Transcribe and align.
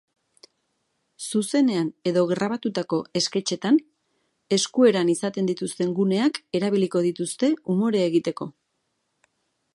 Zuzenean 1.25 1.91
edo 2.11 2.23
grabatutako 2.31 2.99
esketxetan, 3.21 3.77
eskueran 4.59 5.13
izaten 5.17 5.51
dituzten 5.53 5.95
guneak 6.01 6.43
erabiliko 6.61 7.07
dituzte 7.09 7.51
umorea 7.77 8.11
egiteko. 8.13 8.51